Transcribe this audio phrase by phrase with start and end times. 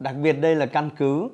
[0.00, 1.28] đặc biệt đây là căn cứ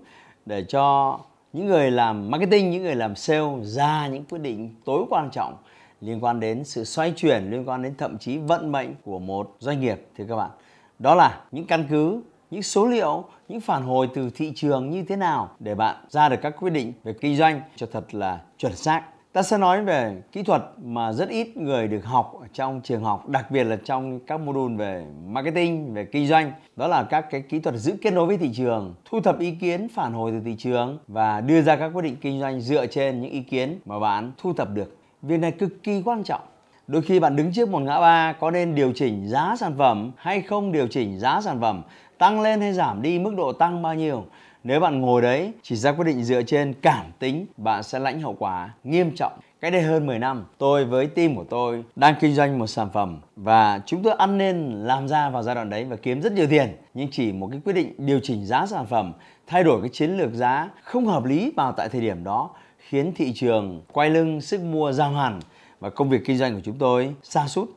[0.46, 1.18] để cho
[1.52, 5.56] những người làm marketing, những người làm sale ra những quyết định tối quan trọng
[6.00, 9.56] liên quan đến sự xoay chuyển, liên quan đến thậm chí vận mệnh của một
[9.58, 10.50] doanh nghiệp thưa các bạn.
[10.98, 15.04] Đó là những căn cứ, những số liệu, những phản hồi từ thị trường như
[15.08, 18.40] thế nào để bạn ra được các quyết định về kinh doanh cho thật là
[18.58, 19.02] chuẩn xác
[19.34, 23.04] ta sẽ nói về kỹ thuật mà rất ít người được học ở trong trường
[23.04, 26.52] học, đặc biệt là trong các module về marketing, về kinh doanh.
[26.76, 29.50] Đó là các cái kỹ thuật giữ kết nối với thị trường, thu thập ý
[29.50, 32.86] kiến, phản hồi từ thị trường và đưa ra các quyết định kinh doanh dựa
[32.86, 34.96] trên những ý kiến mà bạn thu thập được.
[35.22, 36.42] Việc này cực kỳ quan trọng.
[36.86, 40.12] Đôi khi bạn đứng trước một ngã ba có nên điều chỉnh giá sản phẩm
[40.16, 41.82] hay không điều chỉnh giá sản phẩm,
[42.18, 44.24] tăng lên hay giảm đi, mức độ tăng bao nhiêu
[44.64, 48.20] nếu bạn ngồi đấy chỉ ra quyết định dựa trên cảm tính, bạn sẽ lãnh
[48.20, 49.32] hậu quả nghiêm trọng.
[49.60, 52.88] Cách đây hơn 10 năm, tôi với team của tôi đang kinh doanh một sản
[52.92, 56.32] phẩm và chúng tôi ăn nên làm ra vào giai đoạn đấy và kiếm rất
[56.32, 56.76] nhiều tiền.
[56.94, 59.12] Nhưng chỉ một cái quyết định điều chỉnh giá sản phẩm,
[59.46, 63.12] thay đổi cái chiến lược giá không hợp lý vào tại thời điểm đó khiến
[63.16, 65.40] thị trường quay lưng sức mua giảm hẳn
[65.80, 67.70] và công việc kinh doanh của chúng tôi sa sút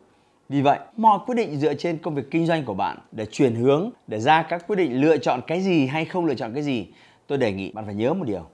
[0.50, 3.56] vì vậy, mọi quyết định dựa trên công việc kinh doanh của bạn để chuyển
[3.56, 6.64] hướng, để ra các quyết định lựa chọn cái gì hay không lựa chọn cái
[6.64, 6.88] gì,
[7.28, 8.46] tôi đề nghị bạn phải nhớ một điều,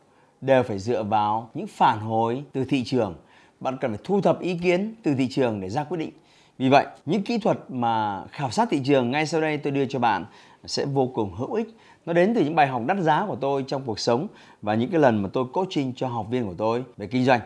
[0.41, 3.15] đều phải dựa vào những phản hồi từ thị trường.
[3.59, 6.11] Bạn cần phải thu thập ý kiến từ thị trường để ra quyết định.
[6.57, 9.85] Vì vậy, những kỹ thuật mà khảo sát thị trường ngay sau đây tôi đưa
[9.85, 10.25] cho bạn
[10.65, 11.67] sẽ vô cùng hữu ích.
[12.05, 14.27] Nó đến từ những bài học đắt giá của tôi trong cuộc sống
[14.61, 17.39] và những cái lần mà tôi coaching cho học viên của tôi về kinh doanh.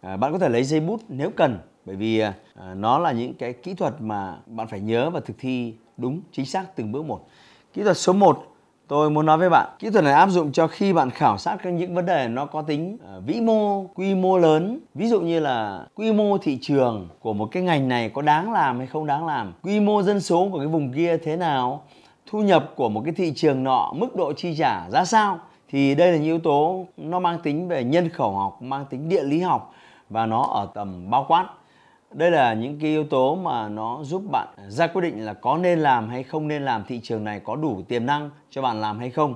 [0.00, 3.12] À, bạn có thể lấy giấy bút nếu cần bởi vì à, à, nó là
[3.12, 6.92] những cái kỹ thuật mà bạn phải nhớ và thực thi đúng chính xác từng
[6.92, 7.26] bước một.
[7.74, 8.46] Kỹ thuật số 1
[8.88, 11.66] tôi muốn nói với bạn kỹ thuật này áp dụng cho khi bạn khảo sát
[11.66, 14.80] những vấn đề nó có tính à, vĩ mô quy mô lớn.
[14.94, 18.52] Ví dụ như là quy mô thị trường của một cái ngành này có đáng
[18.52, 21.82] làm hay không đáng làm quy mô dân số của cái vùng kia thế nào
[22.26, 25.38] thu nhập của một cái thị trường nọ mức độ chi trả ra sao.
[25.68, 29.08] Thì đây là những yếu tố nó mang tính về nhân khẩu học mang tính
[29.08, 29.74] địa lý học
[30.10, 31.48] và nó ở tầm bao quát
[32.14, 35.56] đây là những cái yếu tố mà nó giúp bạn ra quyết định là có
[35.56, 38.80] nên làm hay không nên làm thị trường này có đủ tiềm năng cho bạn
[38.80, 39.34] làm hay không.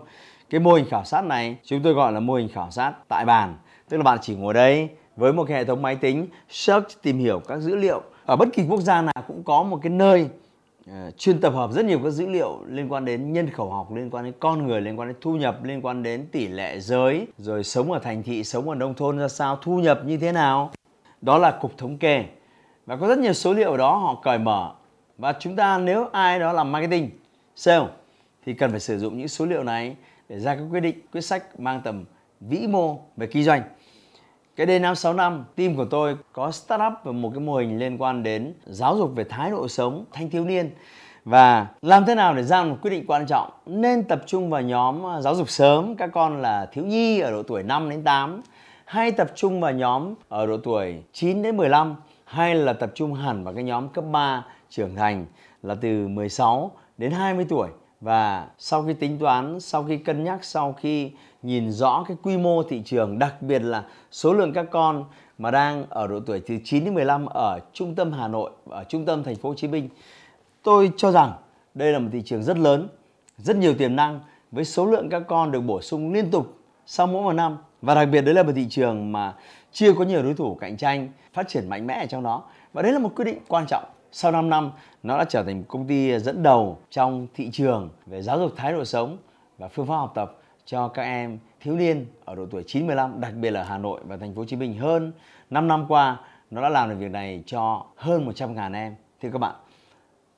[0.50, 3.24] Cái mô hình khảo sát này chúng tôi gọi là mô hình khảo sát tại
[3.24, 3.56] bàn.
[3.88, 7.18] Tức là bạn chỉ ngồi đây với một cái hệ thống máy tính search tìm
[7.18, 8.02] hiểu các dữ liệu.
[8.26, 10.28] Ở bất kỳ quốc gia nào cũng có một cái nơi
[10.90, 13.94] uh, chuyên tập hợp rất nhiều các dữ liệu liên quan đến nhân khẩu học
[13.94, 16.80] liên quan đến con người liên quan đến thu nhập liên quan đến tỷ lệ
[16.80, 20.16] giới rồi sống ở thành thị sống ở nông thôn ra sao thu nhập như
[20.16, 20.70] thế nào.
[21.20, 22.24] Đó là cục thống kê
[22.86, 24.72] và có rất nhiều số liệu ở đó họ cởi mở.
[25.18, 27.10] Và chúng ta nếu ai đó làm marketing,
[27.56, 27.86] sale,
[28.46, 29.96] thì cần phải sử dụng những số liệu này
[30.28, 32.04] để ra các quyết định, quyết sách mang tầm
[32.40, 33.62] vĩ mô về kinh doanh.
[34.56, 38.54] Cái D565 team của tôi có startup và một cái mô hình liên quan đến
[38.64, 40.70] giáo dục về thái độ sống thanh thiếu niên.
[41.24, 43.50] Và làm thế nào để ra một quyết định quan trọng?
[43.66, 47.30] Nên tập trung vào nhóm à, giáo dục sớm, các con là thiếu nhi ở
[47.30, 48.42] độ tuổi 5 đến 8
[48.84, 51.96] hay tập trung vào nhóm ở độ tuổi 9 đến 15
[52.26, 55.26] hay là tập trung hẳn vào cái nhóm cấp 3 trưởng thành
[55.62, 57.68] là từ 16 đến 20 tuổi
[58.00, 61.10] và sau khi tính toán, sau khi cân nhắc, sau khi
[61.42, 65.04] nhìn rõ cái quy mô thị trường, đặc biệt là số lượng các con
[65.38, 68.84] mà đang ở độ tuổi từ 9 đến 15 ở trung tâm Hà Nội, ở
[68.84, 69.88] trung tâm thành phố Hồ Chí Minh.
[70.62, 71.32] Tôi cho rằng
[71.74, 72.88] đây là một thị trường rất lớn,
[73.38, 74.20] rất nhiều tiềm năng
[74.52, 76.56] với số lượng các con được bổ sung liên tục
[76.86, 79.34] sau mỗi một năm và đặc biệt đấy là một thị trường mà
[79.76, 82.42] chưa có nhiều đối thủ cạnh tranh, phát triển mạnh mẽ ở trong đó.
[82.72, 83.84] Và đấy là một quyết định quan trọng.
[84.12, 84.70] Sau 5 năm,
[85.02, 88.52] nó đã trở thành một công ty dẫn đầu trong thị trường về giáo dục
[88.56, 89.16] thái độ sống
[89.58, 93.34] và phương pháp học tập cho các em thiếu niên ở độ tuổi 95 đặc
[93.34, 94.78] biệt là Hà Nội và thành phố Hồ Chí Minh.
[94.78, 95.12] Hơn
[95.50, 96.20] 5 năm qua,
[96.50, 99.54] nó đã làm được việc này cho hơn 100.000 em, thưa các bạn.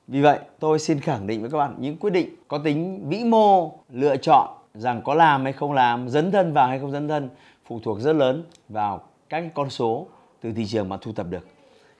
[0.07, 3.23] Vì vậy, tôi xin khẳng định với các bạn những quyết định có tính vĩ
[3.23, 7.07] mô, lựa chọn rằng có làm hay không làm, dấn thân vào hay không dấn
[7.07, 7.29] thân,
[7.65, 10.07] phụ thuộc rất lớn vào các con số
[10.41, 11.47] từ thị trường mà thu thập được.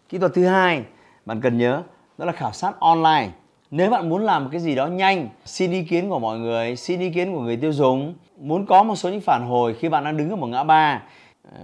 [0.10, 0.84] Kỹ thuật thứ hai
[1.26, 1.84] bạn cần nhớ
[2.18, 3.30] đó là khảo sát online.
[3.72, 6.76] Nếu bạn muốn làm một cái gì đó nhanh xin ý kiến của mọi người
[6.76, 8.14] xin ý kiến của người tiêu dùng.
[8.38, 11.04] Muốn có một số những phản hồi khi bạn đang đứng ở một ngã ba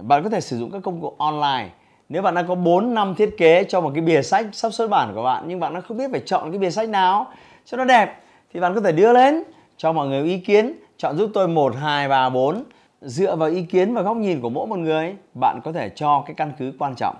[0.00, 1.68] bạn có thể sử dụng các công cụ online.
[2.08, 4.90] Nếu bạn đang có 4 năm thiết kế cho một cái bìa sách sắp xuất
[4.90, 7.32] bản của bạn nhưng bạn đang không biết phải chọn cái bìa sách nào
[7.64, 8.20] cho nó đẹp
[8.54, 9.42] thì bạn có thể đưa lên
[9.76, 10.72] cho mọi người ý kiến.
[10.98, 12.64] Chọn giúp tôi 1, 2, 3, 4
[13.00, 16.22] dựa vào ý kiến và góc nhìn của mỗi một người bạn có thể cho
[16.26, 17.16] cái căn cứ quan trọng.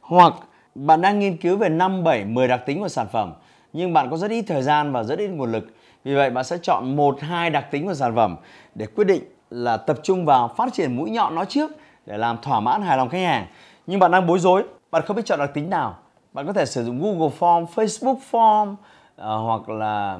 [0.00, 0.34] Hoặc
[0.74, 3.32] bạn đang nghiên cứu về 5, 7, 10 đặc tính của sản phẩm
[3.72, 5.64] nhưng bạn có rất ít thời gian và rất ít nguồn lực.
[6.04, 8.36] Vì vậy bạn sẽ chọn một hai đặc tính của sản phẩm
[8.74, 11.70] để quyết định là tập trung vào phát triển mũi nhọn nó trước
[12.06, 13.46] để làm thỏa mãn hài lòng khách hàng.
[13.86, 15.96] Nhưng bạn đang bối rối bạn không biết chọn đặc tính nào.
[16.32, 18.76] Bạn có thể sử dụng Google Form, Facebook Form uh,
[19.16, 20.18] hoặc là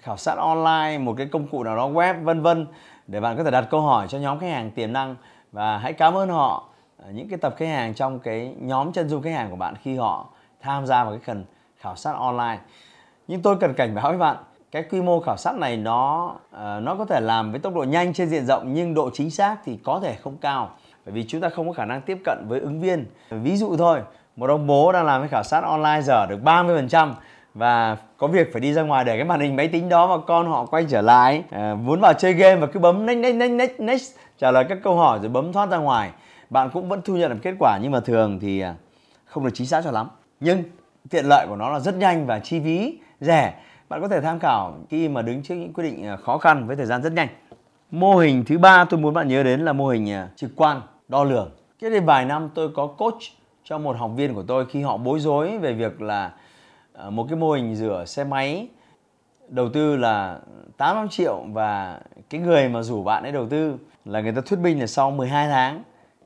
[0.00, 2.66] khảo sát online một cái công cụ nào đó web vân vân
[3.06, 5.16] để bạn có thể đặt câu hỏi cho nhóm khách hàng tiềm năng
[5.52, 6.68] và hãy cảm ơn họ
[7.04, 9.74] à, những cái tập khách hàng trong cái nhóm chân dung khách hàng của bạn
[9.82, 10.26] khi họ
[10.60, 11.44] tham gia vào cái phần
[11.78, 12.58] khảo sát online.
[13.28, 14.36] Nhưng tôi cần cảnh báo với bạn,
[14.70, 17.82] cái quy mô khảo sát này nó à, nó có thể làm với tốc độ
[17.82, 20.70] nhanh trên diện rộng nhưng độ chính xác thì có thể không cao.
[21.04, 23.06] Bởi vì chúng ta không có khả năng tiếp cận với ứng viên.
[23.30, 24.00] Ví dụ thôi,
[24.36, 27.12] một ông bố đang làm cái khảo sát online giờ được 30%
[27.54, 30.24] và có việc phải đi ra ngoài để cái màn hình máy tính đó mà
[30.26, 31.44] con họ quay trở lại.
[31.50, 34.64] À, muốn vào chơi game và cứ bấm next next next next next trả lời
[34.68, 36.10] các câu hỏi rồi bấm thoát ra ngoài.
[36.50, 38.74] Bạn cũng vẫn thu nhận được kết quả nhưng mà thường thì à,
[39.24, 40.08] không được chính xác cho lắm.
[40.40, 40.62] Nhưng
[41.10, 43.54] tiện lợi của nó là rất nhanh và chi phí rẻ.
[43.88, 46.66] Bạn có thể tham khảo khi mà đứng trước những quyết định à, khó khăn
[46.66, 47.28] với thời gian rất nhanh.
[47.90, 50.80] Mô hình thứ ba tôi muốn bạn nhớ đến là mô hình à, trực quan
[51.08, 51.50] đo lường.
[51.80, 53.22] Cách đây vài năm tôi có coach
[53.64, 56.32] cho một học viên của tôi khi họ bối rối về việc là
[56.96, 58.68] Ờ, một cái mô hình rửa xe máy,
[59.48, 60.38] đầu tư là
[60.76, 62.00] 800 triệu và
[62.30, 65.10] cái người mà rủ bạn ấy đầu tư là người ta thuyết minh là sau
[65.10, 65.82] 12 tháng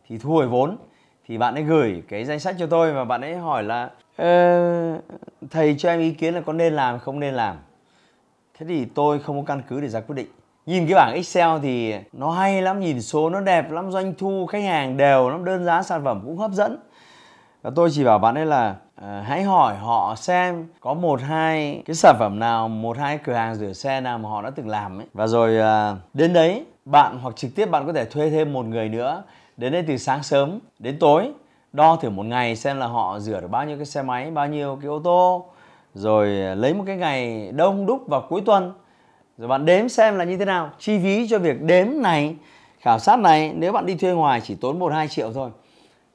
[0.09, 0.77] thì thu hồi vốn,
[1.27, 5.01] thì bạn ấy gửi cái danh sách cho tôi và bạn ấy hỏi là ờ,
[5.51, 7.57] thầy cho em ý kiến là có nên làm không nên làm?
[8.59, 10.29] Thế thì tôi không có căn cứ để ra quyết định.
[10.67, 14.47] Nhìn cái bảng Excel thì nó hay lắm, nhìn số nó đẹp lắm, doanh thu,
[14.47, 16.77] khách hàng đều lắm, đơn giá sản phẩm cũng hấp dẫn
[17.75, 21.95] tôi chỉ bảo bạn ấy là à, hãy hỏi họ xem có một hai cái
[21.95, 25.01] sản phẩm nào một hai cửa hàng rửa xe nào mà họ đã từng làm
[25.01, 25.07] ấy.
[25.15, 28.67] Và rồi à, đến đấy bạn hoặc trực tiếp bạn có thể thuê thêm một
[28.67, 29.23] người nữa.
[29.57, 31.33] Đến đây từ sáng sớm đến tối
[31.73, 34.47] đo thử một ngày xem là họ rửa được bao nhiêu cái xe máy bao
[34.47, 35.47] nhiêu cái ô tô.
[35.95, 38.73] Rồi ờ, lấy một cái ngày đông đúc vào cuối tuần.
[39.39, 40.71] Rồi bạn đếm xem là như thế nào.
[40.79, 42.37] Chi phí cho việc đếm này
[42.81, 45.51] khảo sát này nếu bạn đi thuê ngoài chỉ tốn một hai triệu thôi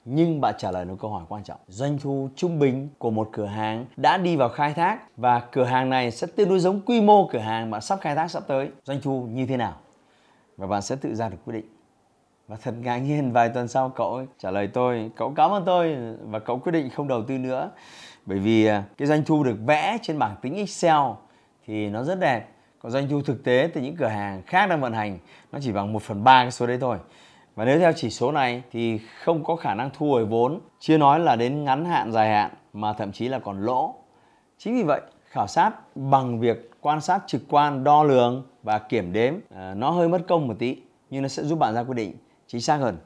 [0.06, 1.60] nhưng bạn trả lời một câu hỏi quan trọng.
[1.68, 5.64] Doanh thu trung bình của một cửa hàng đã đi vào khai thác và cửa
[5.64, 8.44] hàng này sẽ tương đối giống quy mô cửa hàng mà sắp khai thác sắp
[8.48, 8.70] tới.
[8.84, 9.76] Doanh thu như thế nào?
[10.58, 11.66] Và bạn sẽ tự ra được quyết định.
[12.48, 15.64] Và thật ngạc nhiên, vài tuần sau cậu ấy trả lời tôi, cậu cảm ơn
[15.66, 17.72] tôi và cậu quyết định không đầu tư nữa.
[18.26, 21.02] Bởi vì à, cái doanh thu được vẽ trên bảng tính Excel
[21.66, 22.50] thì nó rất đẹp.
[22.80, 25.20] Còn doanh thu thực tế từ những cửa hàng khác đang vận hành,
[25.52, 26.98] nó chỉ bằng 1 phần ba cái số đấy thôi
[27.56, 30.98] và nếu theo chỉ số này thì không có khả năng thu hồi vốn chưa
[30.98, 33.96] nói là đến ngắn hạn dài hạn mà thậm chí là còn lỗ.
[34.58, 39.14] Chính vì vậy khảo sát bằng việc quan sát trực quan đo lường và kiểm
[39.14, 40.78] đếm à, nó hơi mất công một tí
[41.10, 42.14] nhưng nó sẽ giúp bạn ra quyết định
[42.48, 42.98] chính xác hơn.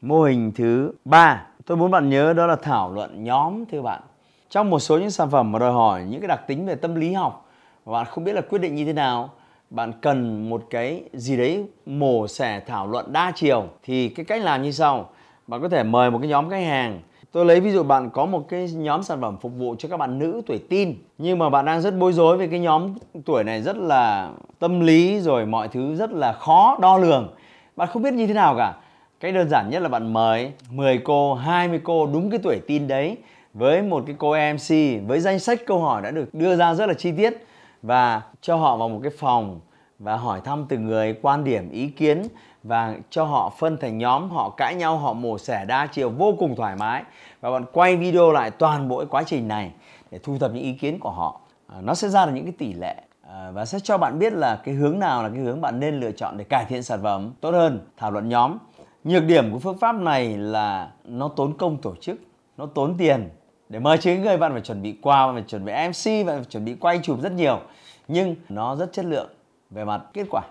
[0.00, 4.02] Mô hình thứ ba tôi muốn bạn nhớ đó là thảo luận nhóm thưa bạn.
[4.50, 6.94] Trong một số những sản phẩm mà đòi hỏi những cái đặc tính về tâm
[6.94, 7.48] lý học
[7.84, 9.30] và bạn không biết là quyết định như thế nào
[9.70, 13.64] bạn cần một cái gì đấy mổ xẻ thảo luận đa chiều.
[13.82, 15.08] Thì cái cách làm như sau.
[15.46, 17.00] Bạn có thể mời một cái nhóm khách hàng.
[17.32, 19.96] Tôi lấy ví dụ bạn có một cái nhóm sản phẩm phục vụ cho các
[19.96, 22.94] bạn nữ tuổi tin nhưng mà bạn đang rất bối rối về cái nhóm
[23.24, 27.34] tuổi này rất là tâm lý rồi mọi thứ rất là khó đo lường.
[27.76, 28.74] Bạn không biết như thế nào cả.
[29.20, 32.88] Cái đơn giản nhất là bạn mời 10 cô 20 cô đúng cái tuổi tin
[32.88, 33.16] đấy
[33.54, 34.74] với một cái cô MC
[35.06, 37.46] với danh sách câu hỏi đã được đưa ra rất là chi tiết
[37.82, 39.60] và cho họ vào một cái phòng
[39.98, 42.22] và hỏi thăm từng người quan điểm ý kiến
[42.62, 46.34] và cho họ phân thành nhóm họ cãi nhau họ mổ xẻ đa chiều vô
[46.38, 47.02] cùng thoải mái.
[47.40, 49.72] Và bạn quay video lại toàn bộ quá trình này
[50.10, 51.40] để thu thập những ý kiến của họ.
[51.66, 52.96] À, nó sẽ ra được những cái tỷ lệ
[53.28, 56.00] à, và sẽ cho bạn biết là cái hướng nào là cái hướng bạn nên
[56.00, 58.58] lựa chọn để cải thiện sản phẩm tốt hơn thảo luận nhóm.
[59.04, 62.18] Nhược điểm của phương pháp này là nó tốn công tổ chức
[62.56, 63.28] nó tốn tiền
[63.68, 66.44] để mời chính người bạn phải chuẩn bị quà phải chuẩn bị mc và phải
[66.44, 67.60] chuẩn bị quay chụp rất nhiều.
[68.08, 69.28] Nhưng nó rất chất lượng
[69.70, 70.42] về mặt kết quả.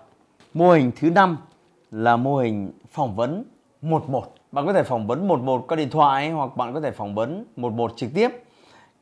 [0.54, 1.38] Mô hình thứ năm
[1.90, 3.44] là mô hình phỏng vấn
[3.82, 4.34] một một.
[4.52, 7.14] Bạn có thể phỏng vấn một một qua điện thoại hoặc bạn có thể phỏng
[7.14, 8.28] vấn một một trực tiếp.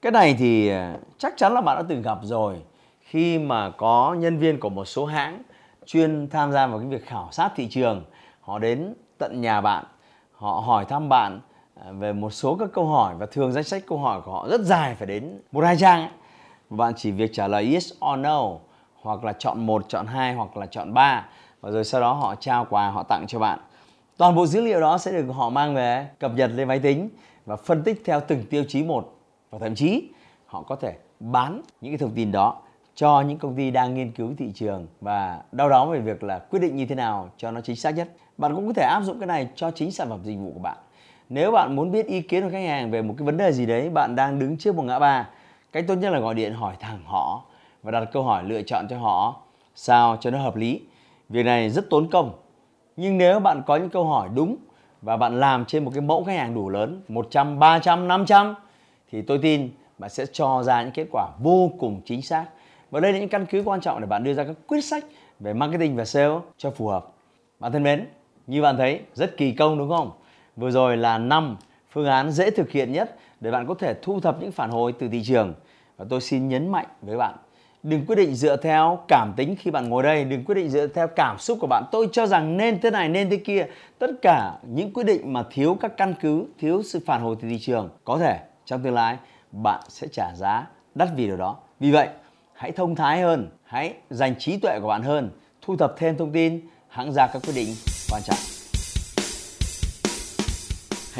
[0.02, 2.56] Cái này thì à, chắc chắn là bạn đã từng gặp rồi.
[3.00, 5.42] Khi mà có nhân viên của một số hãng
[5.86, 8.04] chuyên tham gia vào cái việc khảo sát thị trường,
[8.40, 9.84] họ đến tận nhà bạn,
[10.32, 11.40] họ hỏi thăm bạn
[11.92, 14.60] về một số các câu hỏi và thường danh sách câu hỏi của họ rất
[14.60, 16.10] dài phải đến một hai trang ấy.
[16.70, 18.50] bạn chỉ việc trả lời yes or no,
[19.02, 21.28] hoặc là chọn một, chọn hai, hoặc là chọn ba
[21.60, 23.58] và rồi sau đó họ trao quà, họ tặng cho bạn
[24.16, 27.08] toàn bộ dữ liệu đó sẽ được họ mang về, cập nhật lên máy tính
[27.46, 29.16] và phân tích theo từng tiêu chí một
[29.50, 30.08] và thậm chí,
[30.46, 32.60] họ có thể bán những cái thông tin đó
[32.94, 36.38] cho những công ty đang nghiên cứu thị trường và đau đáu về việc là
[36.38, 38.08] quyết định như thế nào cho nó chính xác nhất.
[38.38, 40.60] Bạn cũng có thể áp dụng cái này cho chính sản phẩm dịch vụ của
[40.60, 40.76] bạn.
[41.28, 43.66] Nếu bạn muốn biết ý kiến của khách hàng về một cái vấn đề gì
[43.66, 45.28] đấy, bạn đang đứng trước một ngã ba,
[45.72, 47.42] cách tốt nhất là gọi điện hỏi thẳng họ
[47.82, 49.36] và đặt câu hỏi lựa chọn cho họ
[49.74, 50.80] sao cho nó hợp lý.
[51.28, 52.32] Việc này rất tốn công.
[52.96, 54.56] Nhưng nếu bạn có những câu hỏi đúng
[55.02, 58.54] và bạn làm trên một cái mẫu khách hàng đủ lớn 100, 300, 500
[59.12, 62.46] thì tôi tin bạn sẽ cho ra những kết quả vô cùng chính xác.
[62.90, 65.04] Và đây là những căn cứ quan trọng để bạn đưa ra các quyết sách
[65.40, 67.06] về marketing và sale cho phù hợp.
[67.60, 68.06] Bạn thân mến,
[68.46, 70.10] như bạn thấy rất kỳ công đúng không?
[70.56, 71.56] Vừa rồi là năm
[71.90, 74.94] phương án dễ thực hiện nhất để bạn có thể thu thập những phản hồi
[74.98, 75.54] từ thị trường.
[75.96, 77.34] Và tôi xin nhấn mạnh với bạn,
[77.82, 80.86] đừng quyết định dựa theo cảm tính khi bạn ngồi đây, đừng quyết định dựa
[80.86, 81.84] theo cảm xúc của bạn.
[81.92, 83.66] Tôi cho rằng nên thế này, nên thế kia.
[83.98, 87.48] Tất cả những quyết định mà thiếu các căn cứ, thiếu sự phản hồi từ
[87.48, 89.16] thị trường, có thể trong tương lai
[89.52, 91.56] bạn sẽ trả giá đắt vì điều đó.
[91.80, 92.08] Vì vậy,
[92.52, 95.30] hãy thông thái hơn, hãy dành trí tuệ của bạn hơn,
[95.62, 97.68] thu thập thêm thông tin, hãng ra các quyết định
[98.10, 98.53] quan trọng